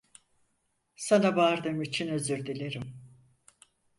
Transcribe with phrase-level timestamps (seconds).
[0.95, 2.93] Sana bağırdığım için özür dilerim.